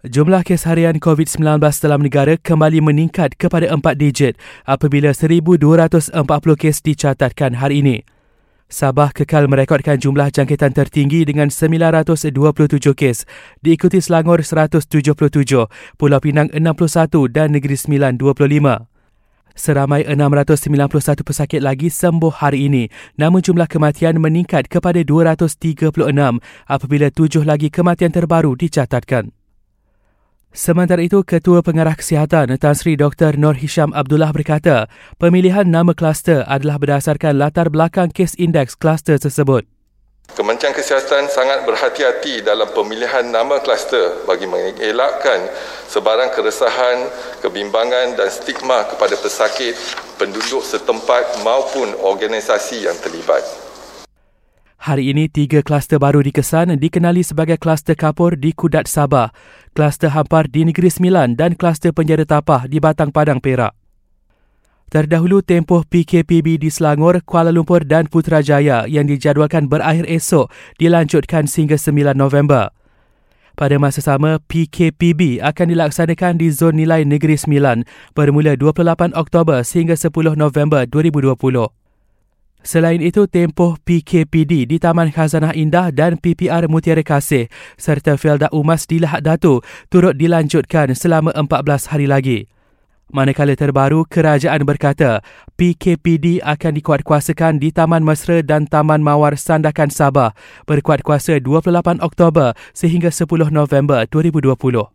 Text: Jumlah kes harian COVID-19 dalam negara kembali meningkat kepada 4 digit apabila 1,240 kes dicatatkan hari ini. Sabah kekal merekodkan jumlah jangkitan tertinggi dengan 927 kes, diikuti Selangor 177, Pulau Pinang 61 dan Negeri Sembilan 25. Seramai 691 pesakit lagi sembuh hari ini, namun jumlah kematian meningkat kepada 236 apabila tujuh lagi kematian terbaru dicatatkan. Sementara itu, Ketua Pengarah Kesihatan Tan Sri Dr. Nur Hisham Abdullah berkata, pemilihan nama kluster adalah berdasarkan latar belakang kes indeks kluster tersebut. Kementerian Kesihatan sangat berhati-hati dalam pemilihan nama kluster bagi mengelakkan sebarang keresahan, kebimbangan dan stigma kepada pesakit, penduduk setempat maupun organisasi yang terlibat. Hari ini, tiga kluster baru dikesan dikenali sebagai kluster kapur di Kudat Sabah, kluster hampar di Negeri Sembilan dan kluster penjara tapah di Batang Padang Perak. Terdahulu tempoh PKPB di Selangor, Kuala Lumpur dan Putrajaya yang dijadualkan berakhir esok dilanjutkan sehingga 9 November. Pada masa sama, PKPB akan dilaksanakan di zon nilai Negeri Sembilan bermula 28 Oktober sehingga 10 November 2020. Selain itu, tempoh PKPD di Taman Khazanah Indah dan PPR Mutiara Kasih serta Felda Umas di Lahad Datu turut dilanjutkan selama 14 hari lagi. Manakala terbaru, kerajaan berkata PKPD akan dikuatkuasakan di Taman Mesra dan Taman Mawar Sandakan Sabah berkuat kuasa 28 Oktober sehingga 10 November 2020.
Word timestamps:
Jumlah 0.00 0.40
kes 0.48 0.64
harian 0.64 0.96
COVID-19 0.96 1.60
dalam 1.60 2.00
negara 2.00 2.32
kembali 2.40 2.80
meningkat 2.80 3.36
kepada 3.36 3.68
4 3.68 3.84
digit 4.00 4.32
apabila 4.64 5.12
1,240 5.12 6.16
kes 6.56 6.80
dicatatkan 6.80 7.60
hari 7.60 7.84
ini. 7.84 8.00
Sabah 8.72 9.12
kekal 9.12 9.44
merekodkan 9.44 10.00
jumlah 10.00 10.32
jangkitan 10.32 10.72
tertinggi 10.72 11.28
dengan 11.28 11.52
927 11.52 12.32
kes, 12.96 13.28
diikuti 13.60 14.00
Selangor 14.00 14.40
177, 14.40 15.68
Pulau 16.00 16.20
Pinang 16.24 16.48
61 16.48 17.28
dan 17.28 17.52
Negeri 17.52 17.76
Sembilan 17.76 18.16
25. 18.16 18.88
Seramai 19.52 20.08
691 20.08 21.28
pesakit 21.28 21.60
lagi 21.60 21.92
sembuh 21.92 22.40
hari 22.40 22.72
ini, 22.72 22.88
namun 23.20 23.44
jumlah 23.44 23.68
kematian 23.68 24.16
meningkat 24.16 24.64
kepada 24.72 25.04
236 25.04 25.92
apabila 26.72 27.12
tujuh 27.12 27.44
lagi 27.44 27.68
kematian 27.68 28.16
terbaru 28.16 28.56
dicatatkan. 28.56 29.36
Sementara 30.50 30.98
itu, 30.98 31.22
Ketua 31.22 31.62
Pengarah 31.62 31.94
Kesihatan 31.94 32.50
Tan 32.58 32.74
Sri 32.74 32.98
Dr. 32.98 33.38
Nur 33.38 33.54
Hisham 33.54 33.94
Abdullah 33.94 34.34
berkata, 34.34 34.90
pemilihan 35.14 35.62
nama 35.62 35.94
kluster 35.94 36.42
adalah 36.42 36.74
berdasarkan 36.82 37.38
latar 37.38 37.70
belakang 37.70 38.10
kes 38.10 38.34
indeks 38.34 38.74
kluster 38.74 39.14
tersebut. 39.14 39.62
Kementerian 40.34 40.74
Kesihatan 40.74 41.30
sangat 41.30 41.62
berhati-hati 41.66 42.42
dalam 42.42 42.66
pemilihan 42.74 43.30
nama 43.30 43.62
kluster 43.62 44.26
bagi 44.26 44.50
mengelakkan 44.50 45.38
sebarang 45.86 46.34
keresahan, 46.34 46.98
kebimbangan 47.46 48.18
dan 48.18 48.26
stigma 48.26 48.90
kepada 48.90 49.14
pesakit, 49.22 49.78
penduduk 50.18 50.66
setempat 50.66 51.46
maupun 51.46 51.94
organisasi 52.02 52.90
yang 52.90 52.98
terlibat. 52.98 53.69
Hari 54.80 55.12
ini, 55.12 55.28
tiga 55.28 55.60
kluster 55.60 56.00
baru 56.00 56.24
dikesan 56.24 56.72
dikenali 56.80 57.20
sebagai 57.20 57.60
kluster 57.60 57.92
kapur 57.92 58.32
di 58.32 58.56
Kudat 58.56 58.88
Sabah, 58.88 59.28
kluster 59.76 60.08
hampar 60.08 60.48
di 60.48 60.64
Negeri 60.64 60.88
Sembilan 60.88 61.36
dan 61.36 61.52
kluster 61.52 61.92
penjara 61.92 62.24
tapah 62.24 62.64
di 62.64 62.80
Batang 62.80 63.12
Padang 63.12 63.44
Perak. 63.44 63.76
Terdahulu 64.88 65.44
tempoh 65.44 65.84
PKPB 65.84 66.56
di 66.56 66.72
Selangor, 66.72 67.20
Kuala 67.28 67.52
Lumpur 67.52 67.84
dan 67.84 68.08
Putrajaya 68.08 68.88
yang 68.88 69.04
dijadualkan 69.04 69.68
berakhir 69.68 70.08
esok 70.08 70.48
dilanjutkan 70.80 71.44
sehingga 71.44 71.76
9 71.76 72.16
November. 72.16 72.72
Pada 73.60 73.76
masa 73.76 74.00
sama, 74.00 74.40
PKPB 74.48 75.44
akan 75.44 75.76
dilaksanakan 75.76 76.40
di 76.40 76.48
zon 76.48 76.80
nilai 76.80 77.04
Negeri 77.04 77.36
Sembilan 77.36 77.84
bermula 78.16 78.56
28 78.56 79.12
Oktober 79.12 79.60
sehingga 79.60 79.92
10 79.92 80.40
November 80.40 80.88
2020. 80.88 81.79
Selain 82.60 83.00
itu, 83.00 83.24
tempoh 83.24 83.80
PKPD 83.88 84.68
di 84.68 84.76
Taman 84.76 85.08
Khazanah 85.08 85.56
Indah 85.56 85.88
dan 85.88 86.20
PPR 86.20 86.68
Mutiara 86.68 87.00
Kasih 87.00 87.48
serta 87.80 88.20
Felda 88.20 88.52
Umas 88.52 88.84
di 88.84 89.00
Lahad 89.00 89.24
Datu 89.24 89.64
turut 89.88 90.12
dilanjutkan 90.12 90.92
selama 90.92 91.32
14 91.32 91.88
hari 91.88 92.04
lagi. 92.04 92.52
Manakala 93.10 93.58
terbaru, 93.58 94.06
kerajaan 94.06 94.62
berkata 94.62 95.18
PKPD 95.58 96.46
akan 96.46 96.72
dikuatkuasakan 96.78 97.58
di 97.58 97.74
Taman 97.74 98.06
Mesra 98.06 98.38
dan 98.38 98.70
Taman 98.70 99.02
Mawar 99.02 99.34
Sandakan 99.34 99.90
Sabah 99.90 100.30
berkuat 100.62 101.02
kuasa 101.02 101.42
28 101.42 101.98
Oktober 101.98 102.54
sehingga 102.70 103.10
10 103.10 103.50
November 103.50 104.06
2020. 104.06 104.86